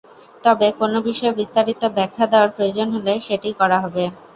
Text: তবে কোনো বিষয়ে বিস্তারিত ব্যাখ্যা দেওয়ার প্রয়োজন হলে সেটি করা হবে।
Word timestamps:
তবে 0.43 0.67
কোনো 0.79 0.97
বিষয়ে 1.07 1.37
বিস্তারিত 1.39 1.81
ব্যাখ্যা 1.97 2.25
দেওয়ার 2.27 2.53
প্রয়োজন 2.55 2.87
হলে 2.95 3.13
সেটি 3.27 3.49
করা 3.59 3.77
হবে। 3.83 4.03